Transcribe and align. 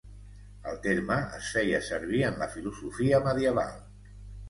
El 0.71 0.79
terme 0.85 1.17
es 1.41 1.51
feia 1.57 1.83
servir 1.91 2.25
en 2.33 2.43
la 2.43 2.51
filosofia 2.57 3.25
medieval. 3.31 3.83